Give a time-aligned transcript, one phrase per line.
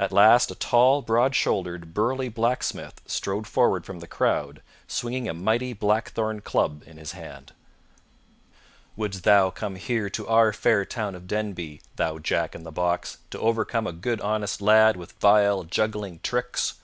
[0.00, 5.32] At last a tall, broad shouldered, burly blacksmith strode forward from the crowd swinging a
[5.32, 7.52] mighty blackthorn club in his hand.
[8.96, 13.18] "Wouldst thou come here to our fair town of Denby, thou Jack in the Box,
[13.30, 16.74] to overcome a good honest lad with vile, juggling tricks?"